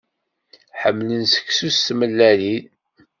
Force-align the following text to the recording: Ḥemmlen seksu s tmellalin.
Ḥemmlen 0.81 1.23
seksu 1.27 1.69
s 1.75 1.77
tmellalin. 1.87 2.65